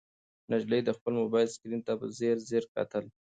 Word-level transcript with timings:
نجلۍ 0.51 0.81
د 0.85 0.89
خپل 0.97 1.13
موبایل 1.21 1.47
سکرین 1.55 1.81
ته 1.87 1.93
په 1.99 2.05
ځیر 2.17 2.37
ځیر 2.49 2.63
کتل. 2.75 3.05